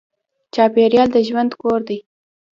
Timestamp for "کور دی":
1.61-1.99